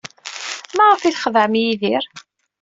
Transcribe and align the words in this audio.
Maɣef 0.77 1.01
ay 1.03 1.13
txedɛem 1.15 1.53
Yidir? 1.61 2.03